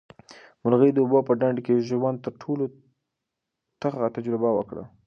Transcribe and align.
مرغۍ 0.63 0.89
د 0.93 0.97
اوبو 1.03 1.19
په 1.27 1.33
ډنډ 1.39 1.57
کې 1.65 1.73
د 1.75 1.79
ژوند 1.89 2.17
تر 2.25 2.33
ټولو 2.43 2.63
تخه 3.81 4.07
تجربه 4.17 4.49
وکړه. 4.53 4.83